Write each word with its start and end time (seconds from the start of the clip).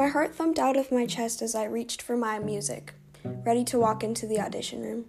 My 0.00 0.08
heart 0.08 0.34
thumped 0.34 0.58
out 0.58 0.78
of 0.78 0.90
my 0.90 1.04
chest 1.04 1.42
as 1.42 1.54
I 1.54 1.64
reached 1.64 2.00
for 2.00 2.16
my 2.16 2.38
music, 2.38 2.94
ready 3.22 3.62
to 3.64 3.78
walk 3.78 4.02
into 4.02 4.26
the 4.26 4.40
audition 4.40 4.80
room. 4.80 5.04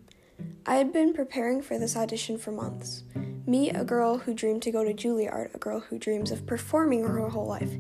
I 0.65 0.75
had 0.75 0.91
been 0.91 1.13
preparing 1.13 1.61
for 1.61 1.79
this 1.79 1.95
audition 1.95 2.37
for 2.37 2.51
months. 2.51 3.03
Me, 3.47 3.69
a 3.69 3.85
girl 3.85 4.17
who 4.17 4.33
dreamed 4.33 4.63
to 4.63 4.71
go 4.71 4.83
to 4.83 4.93
Juilliard, 4.93 5.55
a 5.55 5.59
girl 5.59 5.79
who 5.79 5.97
dreams 5.97 6.29
of 6.29 6.45
performing 6.45 7.03
her 7.07 7.29
whole 7.29 7.47
life. 7.47 7.71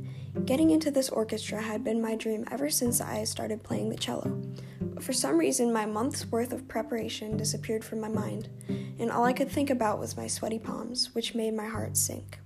Getting 0.45 0.71
into 0.71 0.89
this 0.89 1.09
orchestra 1.09 1.61
had 1.61 1.83
been 1.83 2.01
my 2.01 2.15
dream 2.15 2.45
ever 2.49 2.69
since 2.69 3.01
I 3.01 3.25
started 3.25 3.61
playing 3.61 3.89
the 3.89 3.97
cello. 3.97 4.41
But 4.79 5.03
for 5.03 5.11
some 5.11 5.37
reason, 5.37 5.73
my 5.73 5.85
month's 5.85 6.25
worth 6.27 6.53
of 6.53 6.69
preparation 6.69 7.35
disappeared 7.35 7.83
from 7.83 7.99
my 7.99 8.07
mind, 8.07 8.47
and 8.99 9.11
all 9.11 9.25
I 9.25 9.33
could 9.33 9.51
think 9.51 9.69
about 9.69 9.99
was 9.99 10.15
my 10.15 10.27
sweaty 10.27 10.59
palms, 10.59 11.13
which 11.13 11.35
made 11.35 11.55
my 11.55 11.67
heart 11.67 11.97
sink. 11.97 12.39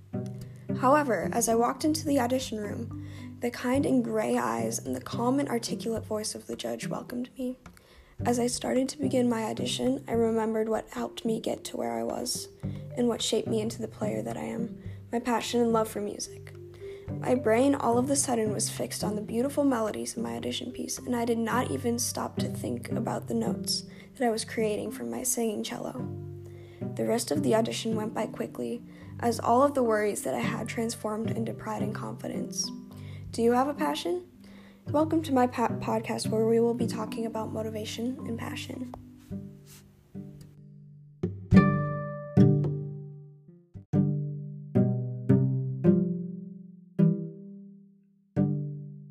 However, 0.80 1.30
as 1.32 1.48
I 1.48 1.54
walked 1.54 1.84
into 1.84 2.04
the 2.04 2.18
audition 2.18 2.58
room, 2.58 3.05
the 3.40 3.50
kind 3.50 3.84
and 3.84 4.02
gray 4.02 4.38
eyes 4.38 4.78
and 4.78 4.96
the 4.96 5.00
calm 5.00 5.38
and 5.38 5.48
articulate 5.48 6.04
voice 6.04 6.34
of 6.34 6.46
the 6.46 6.56
judge 6.56 6.86
welcomed 6.86 7.28
me. 7.38 7.58
As 8.24 8.38
I 8.38 8.46
started 8.46 8.88
to 8.88 8.98
begin 8.98 9.28
my 9.28 9.44
audition, 9.44 10.02
I 10.08 10.12
remembered 10.12 10.70
what 10.70 10.88
helped 10.88 11.24
me 11.24 11.38
get 11.38 11.62
to 11.64 11.76
where 11.76 11.98
I 11.98 12.02
was 12.02 12.48
and 12.96 13.08
what 13.08 13.20
shaped 13.20 13.46
me 13.46 13.60
into 13.60 13.80
the 13.80 13.88
player 13.88 14.22
that 14.22 14.38
I 14.38 14.44
am 14.44 14.78
my 15.12 15.18
passion 15.20 15.60
and 15.60 15.72
love 15.72 15.88
for 15.88 16.00
music. 16.00 16.54
My 17.20 17.34
brain 17.34 17.74
all 17.74 17.98
of 17.98 18.10
a 18.10 18.16
sudden 18.16 18.52
was 18.52 18.70
fixed 18.70 19.04
on 19.04 19.14
the 19.14 19.22
beautiful 19.22 19.64
melodies 19.64 20.16
of 20.16 20.22
my 20.22 20.36
audition 20.36 20.72
piece, 20.72 20.98
and 20.98 21.14
I 21.14 21.24
did 21.24 21.38
not 21.38 21.70
even 21.70 21.98
stop 21.98 22.36
to 22.38 22.48
think 22.48 22.90
about 22.90 23.28
the 23.28 23.34
notes 23.34 23.84
that 24.16 24.26
I 24.26 24.30
was 24.30 24.44
creating 24.44 24.90
from 24.90 25.10
my 25.10 25.22
singing 25.22 25.62
cello. 25.62 26.08
The 26.96 27.06
rest 27.06 27.30
of 27.30 27.42
the 27.42 27.54
audition 27.54 27.94
went 27.94 28.14
by 28.14 28.26
quickly, 28.26 28.82
as 29.20 29.38
all 29.38 29.62
of 29.62 29.74
the 29.74 29.82
worries 29.82 30.22
that 30.22 30.34
I 30.34 30.40
had 30.40 30.68
transformed 30.68 31.30
into 31.30 31.52
pride 31.52 31.82
and 31.82 31.94
confidence. 31.94 32.70
Do 33.36 33.42
you 33.42 33.52
have 33.52 33.68
a 33.68 33.74
passion? 33.74 34.22
Welcome 34.92 35.20
to 35.24 35.30
my 35.34 35.46
pa- 35.46 35.68
podcast 35.68 36.28
where 36.28 36.46
we 36.46 36.58
will 36.58 36.72
be 36.72 36.86
talking 36.86 37.26
about 37.26 37.52
motivation 37.52 38.16
and 38.26 38.38
passion. 38.38 38.94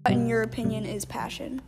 What, 0.01 0.11
in 0.11 0.25
your 0.25 0.41
opinion, 0.41 0.87
is 0.87 1.05
passion? 1.05 1.61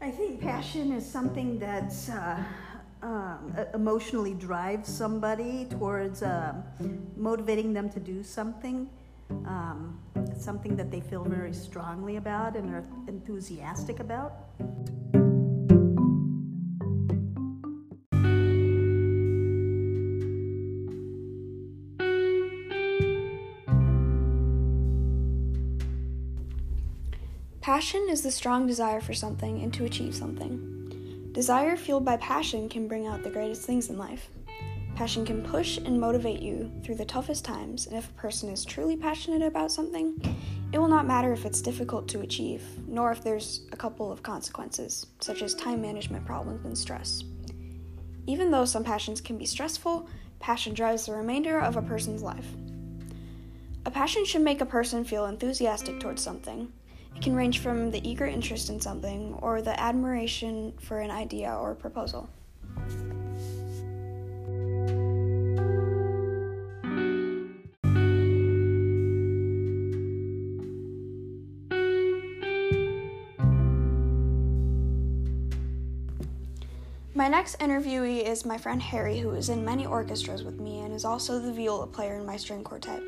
I 0.00 0.10
think 0.10 0.40
passion 0.40 0.90
is 0.90 1.08
something 1.08 1.60
that's 1.60 2.08
uh, 2.08 2.42
um, 3.04 3.54
emotionally 3.72 4.34
drives 4.34 4.88
somebody 4.88 5.66
towards 5.70 6.24
um, 6.24 6.64
motivating 7.16 7.72
them 7.72 7.88
to 7.90 8.00
do 8.00 8.24
something, 8.24 8.90
um, 9.30 9.98
something 10.36 10.76
that 10.76 10.90
they 10.90 11.00
feel 11.00 11.24
very 11.24 11.52
strongly 11.52 12.16
about 12.16 12.56
and 12.56 12.70
are 12.74 12.84
enthusiastic 13.06 14.00
about. 14.00 14.32
Passion 27.60 28.06
is 28.08 28.22
the 28.22 28.30
strong 28.30 28.66
desire 28.66 29.00
for 29.00 29.12
something 29.12 29.62
and 29.62 29.74
to 29.74 29.84
achieve 29.84 30.14
something. 30.14 31.30
Desire 31.32 31.76
fueled 31.76 32.04
by 32.04 32.16
passion 32.16 32.68
can 32.68 32.88
bring 32.88 33.06
out 33.06 33.22
the 33.22 33.30
greatest 33.30 33.62
things 33.62 33.90
in 33.90 33.98
life. 33.98 34.30
Passion 34.98 35.24
can 35.24 35.44
push 35.44 35.76
and 35.76 36.00
motivate 36.00 36.40
you 36.40 36.72
through 36.82 36.96
the 36.96 37.04
toughest 37.04 37.44
times, 37.44 37.86
and 37.86 37.96
if 37.96 38.10
a 38.10 38.14
person 38.14 38.48
is 38.48 38.64
truly 38.64 38.96
passionate 38.96 39.42
about 39.42 39.70
something, 39.70 40.20
it 40.72 40.78
will 40.80 40.88
not 40.88 41.06
matter 41.06 41.32
if 41.32 41.46
it's 41.46 41.62
difficult 41.62 42.08
to 42.08 42.22
achieve, 42.22 42.64
nor 42.88 43.12
if 43.12 43.22
there's 43.22 43.60
a 43.70 43.76
couple 43.76 44.10
of 44.10 44.24
consequences, 44.24 45.06
such 45.20 45.40
as 45.42 45.54
time 45.54 45.80
management 45.80 46.26
problems 46.26 46.66
and 46.66 46.76
stress. 46.76 47.22
Even 48.26 48.50
though 48.50 48.64
some 48.64 48.82
passions 48.82 49.20
can 49.20 49.38
be 49.38 49.46
stressful, 49.46 50.08
passion 50.40 50.74
drives 50.74 51.06
the 51.06 51.12
remainder 51.12 51.60
of 51.60 51.76
a 51.76 51.82
person's 51.82 52.20
life. 52.20 52.48
A 53.86 53.92
passion 53.92 54.24
should 54.24 54.42
make 54.42 54.60
a 54.60 54.66
person 54.66 55.04
feel 55.04 55.26
enthusiastic 55.26 56.00
towards 56.00 56.24
something. 56.24 56.72
It 57.14 57.22
can 57.22 57.36
range 57.36 57.60
from 57.60 57.92
the 57.92 58.04
eager 58.06 58.26
interest 58.26 58.68
in 58.68 58.80
something 58.80 59.34
or 59.34 59.62
the 59.62 59.78
admiration 59.78 60.72
for 60.80 60.98
an 60.98 61.12
idea 61.12 61.54
or 61.54 61.76
proposal. 61.76 62.28
My 77.18 77.26
next 77.26 77.58
interviewee 77.58 78.22
is 78.22 78.46
my 78.46 78.56
friend 78.56 78.80
Harry, 78.80 79.18
who 79.18 79.32
is 79.32 79.48
in 79.48 79.64
many 79.64 79.84
orchestras 79.84 80.44
with 80.44 80.60
me 80.60 80.82
and 80.82 80.94
is 80.94 81.04
also 81.04 81.40
the 81.40 81.52
viola 81.52 81.88
player 81.88 82.14
in 82.14 82.24
my 82.24 82.36
string 82.36 82.62
quartet. 82.62 83.02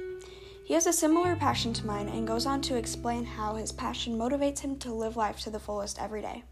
He 0.65 0.75
has 0.75 0.89
a 0.89 0.93
similar 0.93 1.37
passion 1.37 1.73
to 1.75 1.87
mine 1.87 2.09
and 2.09 2.27
goes 2.27 2.45
on 2.45 2.61
to 2.63 2.75
explain 2.75 3.25
how 3.25 3.55
his 3.55 3.71
passion 3.71 4.19
motivates 4.19 4.59
him 4.59 4.77
to 4.79 4.93
live 4.93 5.17
life 5.17 5.39
to 5.43 5.51
the 5.51 5.61
fullest 5.61 6.01
every 6.01 6.23
day. 6.23 6.43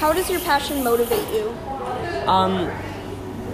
How 0.00 0.12
does 0.12 0.28
your 0.28 0.40
passion 0.40 0.82
motivate 0.82 1.28
you? 1.32 1.50
Um, 2.28 2.68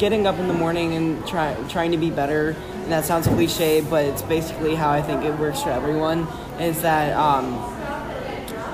getting 0.00 0.27
up 0.27 0.38
in 0.38 0.49
the 0.49 0.55
morning 0.55 0.94
and 0.94 1.25
try, 1.27 1.55
trying 1.69 1.91
to 1.91 1.99
be 1.99 2.11
better. 2.11 2.56
And 2.72 2.91
that 2.91 3.05
sounds 3.05 3.27
cliche, 3.27 3.83
but 3.83 4.06
it's 4.06 4.22
basically 4.22 4.75
how 4.75 4.91
I 4.91 5.03
think 5.03 5.25
it 5.25 5.38
works 5.38 5.62
for 5.62 5.69
everyone. 5.69 6.27
Is 6.59 6.81
that 6.81 7.15
um, 7.16 7.53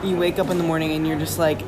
you 0.04 0.16
wake 0.16 0.38
up 0.38 0.50
in 0.50 0.56
the 0.56 0.64
morning 0.64 0.92
and 0.92 1.04
you're 1.04 1.18
just 1.18 1.36
like, 1.36 1.62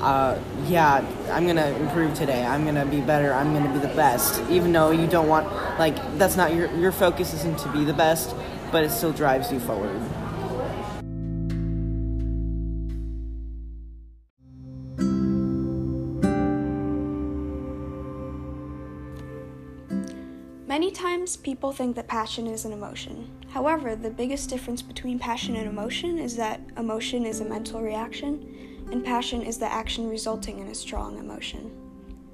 uh, 0.00 0.36
yeah, 0.66 1.06
I'm 1.30 1.46
gonna 1.46 1.68
improve 1.68 2.14
today. 2.14 2.44
I'm 2.44 2.64
gonna 2.64 2.84
be 2.84 3.00
better. 3.00 3.32
I'm 3.32 3.54
gonna 3.54 3.72
be 3.72 3.78
the 3.78 3.94
best. 3.94 4.42
Even 4.50 4.72
though 4.72 4.90
you 4.90 5.06
don't 5.06 5.28
want, 5.28 5.46
like, 5.78 5.96
that's 6.18 6.36
not 6.36 6.52
your 6.54 6.70
your 6.76 6.92
focus 6.92 7.32
isn't 7.32 7.58
to 7.60 7.72
be 7.72 7.84
the 7.84 7.94
best, 7.94 8.34
but 8.72 8.84
it 8.84 8.90
still 8.90 9.12
drives 9.12 9.52
you 9.52 9.60
forward. 9.60 10.02
Many 20.66 20.90
times 20.90 21.36
people 21.36 21.70
think 21.70 21.94
that 21.94 22.08
passion 22.08 22.48
is 22.48 22.64
an 22.64 22.72
emotion. 22.72 23.30
However, 23.50 23.94
the 23.94 24.10
biggest 24.10 24.50
difference 24.50 24.82
between 24.82 25.16
passion 25.16 25.54
and 25.54 25.68
emotion 25.68 26.18
is 26.18 26.36
that 26.36 26.60
emotion 26.76 27.24
is 27.24 27.40
a 27.40 27.44
mental 27.44 27.80
reaction, 27.80 28.88
and 28.90 29.04
passion 29.04 29.42
is 29.42 29.58
the 29.58 29.72
action 29.72 30.08
resulting 30.08 30.58
in 30.58 30.66
a 30.66 30.74
strong 30.74 31.18
emotion. 31.18 31.70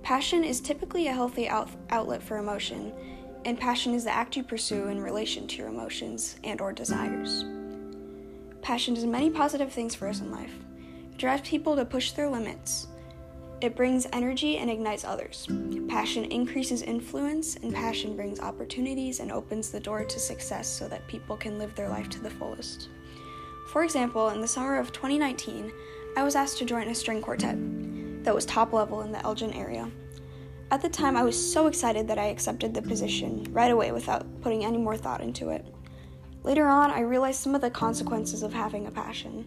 Passion 0.02 0.44
is 0.44 0.60
typically 0.60 1.08
a 1.08 1.12
healthy 1.12 1.46
out- 1.46 1.68
outlet 1.90 2.22
for 2.22 2.38
emotion, 2.38 2.94
and 3.44 3.60
passion 3.60 3.92
is 3.92 4.04
the 4.04 4.10
act 4.10 4.34
you 4.34 4.42
pursue 4.42 4.88
in 4.88 5.02
relation 5.02 5.46
to 5.46 5.56
your 5.58 5.68
emotions 5.68 6.36
and 6.42 6.62
or 6.62 6.72
desires. 6.72 7.44
Passion 8.62 8.94
does 8.94 9.04
many 9.04 9.28
positive 9.28 9.70
things 9.70 9.94
for 9.94 10.08
us 10.08 10.20
in 10.20 10.30
life. 10.30 10.54
It 11.10 11.18
drives 11.18 11.46
people 11.46 11.76
to 11.76 11.84
push 11.84 12.12
their 12.12 12.30
limits. 12.30 12.86
It 13.62 13.76
brings 13.76 14.08
energy 14.12 14.58
and 14.58 14.68
ignites 14.68 15.04
others. 15.04 15.46
Passion 15.86 16.24
increases 16.24 16.82
influence, 16.82 17.54
and 17.54 17.72
passion 17.72 18.16
brings 18.16 18.40
opportunities 18.40 19.20
and 19.20 19.30
opens 19.30 19.70
the 19.70 19.78
door 19.78 20.04
to 20.04 20.18
success 20.18 20.66
so 20.66 20.88
that 20.88 21.06
people 21.06 21.36
can 21.36 21.58
live 21.58 21.72
their 21.76 21.88
life 21.88 22.08
to 22.10 22.20
the 22.20 22.30
fullest. 22.30 22.88
For 23.68 23.84
example, 23.84 24.30
in 24.30 24.40
the 24.40 24.48
summer 24.48 24.80
of 24.80 24.90
2019, 24.92 25.72
I 26.16 26.24
was 26.24 26.34
asked 26.34 26.58
to 26.58 26.64
join 26.64 26.88
a 26.88 26.94
string 26.94 27.22
quartet 27.22 27.56
that 28.24 28.34
was 28.34 28.44
top 28.46 28.72
level 28.72 29.02
in 29.02 29.12
the 29.12 29.24
Elgin 29.24 29.52
area. 29.52 29.88
At 30.72 30.82
the 30.82 30.88
time, 30.88 31.16
I 31.16 31.22
was 31.22 31.52
so 31.52 31.68
excited 31.68 32.08
that 32.08 32.18
I 32.18 32.26
accepted 32.26 32.74
the 32.74 32.82
position 32.82 33.46
right 33.52 33.70
away 33.70 33.92
without 33.92 34.26
putting 34.40 34.64
any 34.64 34.78
more 34.78 34.96
thought 34.96 35.20
into 35.20 35.50
it. 35.50 35.64
Later 36.42 36.66
on, 36.66 36.90
I 36.90 37.00
realized 37.02 37.40
some 37.40 37.54
of 37.54 37.60
the 37.60 37.70
consequences 37.70 38.42
of 38.42 38.52
having 38.52 38.88
a 38.88 38.90
passion. 38.90 39.46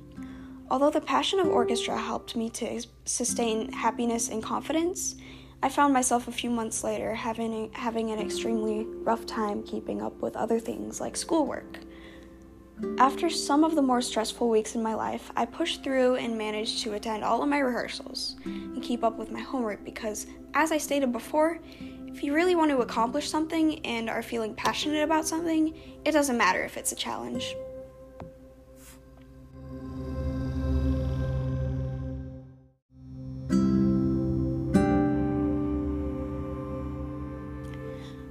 Although 0.70 0.92
the 0.92 1.02
passion 1.02 1.40
of 1.40 1.48
orchestra 1.48 1.98
helped 1.98 2.36
me 2.36 2.50
to 2.52 2.82
sustain 3.06 3.72
happiness 3.72 4.30
and 4.30 4.42
confidence, 4.42 5.16
I 5.62 5.70
found 5.70 5.94
myself 5.94 6.28
a 6.28 6.32
few 6.32 6.50
months 6.50 6.84
later 6.84 7.14
having, 7.14 7.72
having 7.74 8.12
an 8.12 8.20
extremely 8.20 8.86
rough 8.86 9.26
time 9.26 9.64
keeping 9.64 10.02
up 10.02 10.22
with 10.22 10.36
other 10.36 10.60
things 10.60 11.00
like 11.00 11.16
schoolwork. 11.16 11.80
After 12.98 13.30
some 13.30 13.64
of 13.64 13.76
the 13.76 13.82
more 13.82 14.02
stressful 14.02 14.50
weeks 14.50 14.76
in 14.76 14.84
my 14.84 14.96
life, 14.96 15.32
I 15.36 15.46
pushed 15.46 15.84
through 15.84 16.16
and 16.16 16.38
managed 16.38 16.82
to 16.84 16.94
attend 16.94 17.24
all 17.24 17.42
of 17.42 17.48
my 17.48 17.60
rehearsals 17.60 18.36
and 18.44 18.84
keep 18.84 19.04
up 19.04 19.18
with 19.18 19.32
my 19.32 19.40
homework 19.40 19.86
because, 19.86 20.28
as 20.54 20.74
I 20.74 20.78
stated 20.78 21.14
before, 21.14 21.60
if 22.08 22.22
you 22.22 22.34
really 22.34 22.56
want 22.56 22.72
to 22.72 22.80
accomplish 22.80 23.30
something 23.30 23.80
and 23.86 24.10
are 24.10 24.22
feeling 24.22 24.54
passionate 24.56 25.04
about 25.04 25.26
something, 25.26 25.74
it 26.04 26.12
doesn't 26.12 26.38
matter 26.38 26.64
if 26.64 26.76
it's 26.76 26.92
a 26.92 26.96
challenge. 26.96 27.56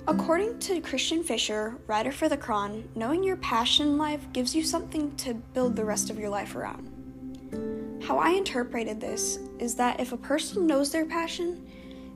According 0.07 0.59
to 0.59 0.83
Christian 0.83 1.25
Fischer, 1.25 1.79
writer 1.87 2.13
for 2.13 2.29
The 2.29 2.37
Chron, 2.37 2.87
knowing 2.95 3.25
your 3.25 3.39
passion 3.39 3.89
in 3.89 3.97
life 3.97 4.21
gives 4.35 4.55
you 4.55 4.63
something 4.63 5.17
to 5.17 5.33
build 5.33 5.75
the 5.75 5.85
rest 5.87 6.11
of 6.11 6.19
your 6.19 6.29
life 6.29 6.55
around. 6.55 8.03
How 8.07 8.19
I 8.19 8.33
interpreted 8.33 9.01
this 9.01 9.39
is 9.59 9.75
that 9.77 9.99
if 10.01 10.13
a 10.13 10.19
person 10.19 10.67
knows 10.67 10.93
their 10.93 11.07
passion, 11.07 11.67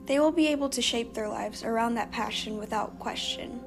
they 0.05 0.19
will 0.19 0.31
be 0.31 0.45
able 0.45 0.69
to 0.69 0.83
shape 0.83 1.15
their 1.15 1.27
lives 1.27 1.63
around 1.63 1.95
that 1.95 2.11
passion 2.11 2.59
without 2.59 2.99
question. 2.99 3.59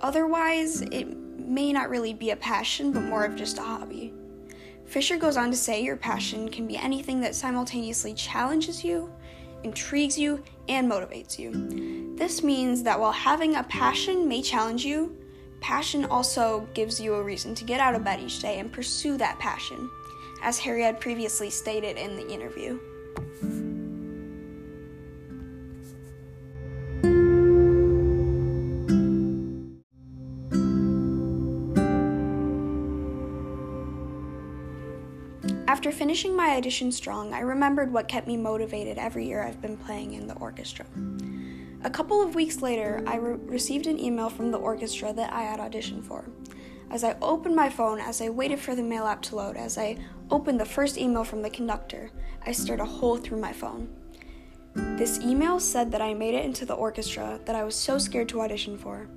Otherwise, 0.00 0.80
it 0.80 1.16
may 1.16 1.72
not 1.72 1.90
really 1.90 2.12
be 2.12 2.30
a 2.30 2.36
passion, 2.36 2.90
but 2.90 3.04
more 3.04 3.24
of 3.24 3.36
just 3.36 3.58
a 3.58 3.62
hobby. 3.62 4.12
Fischer 4.84 5.16
goes 5.16 5.36
on 5.36 5.52
to 5.52 5.56
say 5.56 5.80
your 5.80 5.96
passion 5.96 6.48
can 6.48 6.66
be 6.66 6.76
anything 6.76 7.20
that 7.20 7.36
simultaneously 7.36 8.14
challenges 8.14 8.82
you, 8.82 9.12
intrigues 9.64 10.18
you, 10.18 10.42
and 10.68 10.90
motivates 10.90 11.38
you. 11.38 12.14
This 12.16 12.42
means 12.42 12.82
that 12.84 12.98
while 12.98 13.12
having 13.12 13.56
a 13.56 13.64
passion 13.64 14.28
may 14.28 14.40
challenge 14.40 14.84
you, 14.84 15.16
passion 15.60 16.04
also 16.04 16.68
gives 16.74 17.00
you 17.00 17.14
a 17.14 17.22
reason 17.22 17.54
to 17.56 17.64
get 17.64 17.80
out 17.80 17.94
of 17.94 18.04
bed 18.04 18.20
each 18.20 18.40
day 18.40 18.58
and 18.58 18.72
pursue 18.72 19.16
that 19.16 19.38
passion 19.38 19.90
as 20.42 20.58
Harry 20.58 20.82
had 20.82 21.00
previously 21.00 21.50
stated 21.50 21.96
in 21.96 22.16
the 22.16 22.30
interview. 22.30 22.78
After 35.66 35.90
finishing 35.90 36.36
my 36.36 36.56
audition 36.56 36.92
strong, 36.92 37.32
I 37.32 37.40
remembered 37.40 37.90
what 37.90 38.06
kept 38.06 38.26
me 38.26 38.36
motivated 38.36 38.98
every 38.98 39.26
year 39.26 39.42
I've 39.42 39.62
been 39.62 39.78
playing 39.78 40.12
in 40.12 40.26
the 40.26 40.34
orchestra. 40.34 40.84
A 41.84 41.90
couple 41.90 42.22
of 42.22 42.34
weeks 42.34 42.60
later, 42.60 43.02
I 43.06 43.16
re- 43.16 43.38
received 43.46 43.86
an 43.86 43.98
email 43.98 44.28
from 44.28 44.50
the 44.50 44.58
orchestra 44.58 45.14
that 45.14 45.32
I 45.32 45.42
had 45.42 45.60
auditioned 45.60 46.04
for. 46.04 46.26
As 46.90 47.02
I 47.02 47.16
opened 47.22 47.56
my 47.56 47.70
phone, 47.70 47.98
as 47.98 48.20
I 48.20 48.28
waited 48.28 48.60
for 48.60 48.74
the 48.74 48.82
mail 48.82 49.06
app 49.06 49.22
to 49.22 49.36
load, 49.36 49.56
as 49.56 49.78
I 49.78 49.96
opened 50.30 50.60
the 50.60 50.66
first 50.66 50.98
email 50.98 51.24
from 51.24 51.40
the 51.40 51.50
conductor, 51.50 52.10
I 52.44 52.52
stared 52.52 52.80
a 52.80 52.84
hole 52.84 53.16
through 53.16 53.40
my 53.40 53.52
phone. 53.52 53.88
This 54.74 55.18
email 55.20 55.58
said 55.58 55.90
that 55.92 56.02
I 56.02 56.12
made 56.12 56.34
it 56.34 56.44
into 56.44 56.66
the 56.66 56.74
orchestra 56.74 57.40
that 57.46 57.56
I 57.56 57.64
was 57.64 57.74
so 57.74 57.96
scared 57.96 58.28
to 58.30 58.42
audition 58.42 58.76
for. 58.76 59.08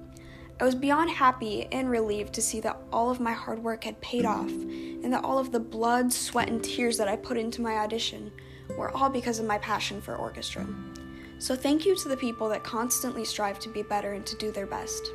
I 0.60 0.64
was 0.64 0.74
beyond 0.74 1.12
happy 1.12 1.68
and 1.72 1.90
relieved 1.90 2.34
to 2.34 2.42
see 2.42 2.60
that 2.62 2.82
all 2.92 3.12
of 3.12 3.20
my 3.20 3.34
hard 3.34 3.60
work 3.64 3.84
had 3.84 4.02
paid 4.02 4.26
off, 4.26 4.50
and 4.50 5.14
that 5.14 5.24
all 5.24 5.38
of 5.38 5.52
the 5.52 5.60
blood, 5.60 6.12
sweat, 6.12 6.50
and 6.50 6.64
tears 6.64 6.98
that 6.98 7.08
I 7.08 7.16
put 7.16 7.38
into 7.38 7.62
my 7.62 7.78
audition 7.78 8.32
were 8.76 8.90
all 8.90 9.10
because 9.10 9.38
of 9.40 9.46
my 9.46 9.60
passion 9.60 10.02
for 10.02 10.16
orchestra. 10.16 10.68
So, 11.38 11.56
thank 11.56 11.86
you 11.86 11.96
to 11.96 12.10
the 12.10 12.18
people 12.18 12.50
that 12.50 12.64
constantly 12.64 13.24
strive 13.24 13.60
to 13.60 13.70
be 13.70 13.84
better 13.84 14.14
and 14.14 14.26
to 14.26 14.36
do 14.38 14.52
their 14.52 14.66
best. 14.66 15.12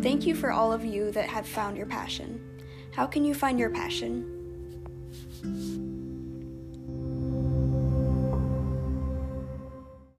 Thank 0.00 0.26
you 0.26 0.36
for 0.36 0.52
all 0.52 0.72
of 0.72 0.84
you 0.84 1.10
that 1.10 1.28
have 1.28 1.48
found 1.48 1.76
your 1.76 1.86
passion. 1.86 2.40
How 2.92 3.06
can 3.06 3.24
you 3.24 3.34
find 3.34 3.58
your 3.58 3.70
passion? 3.70 4.32